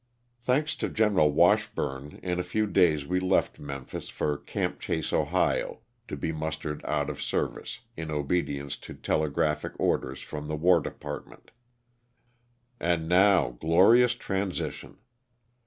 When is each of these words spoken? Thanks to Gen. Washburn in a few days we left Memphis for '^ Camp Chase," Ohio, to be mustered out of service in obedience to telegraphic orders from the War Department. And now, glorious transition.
Thanks 0.39 0.75
to 0.77 0.89
Gen. 0.89 1.13
Washburn 1.13 2.17
in 2.23 2.39
a 2.39 2.41
few 2.41 2.65
days 2.65 3.05
we 3.05 3.19
left 3.19 3.59
Memphis 3.59 4.09
for 4.09 4.35
'^ 4.37 4.45
Camp 4.47 4.79
Chase," 4.79 5.13
Ohio, 5.13 5.81
to 6.07 6.17
be 6.17 6.31
mustered 6.31 6.83
out 6.85 7.07
of 7.07 7.21
service 7.21 7.81
in 7.95 8.09
obedience 8.09 8.77
to 8.77 8.95
telegraphic 8.95 9.79
orders 9.79 10.19
from 10.19 10.47
the 10.47 10.55
War 10.55 10.79
Department. 10.79 11.51
And 12.79 13.07
now, 13.07 13.51
glorious 13.59 14.15
transition. 14.15 14.97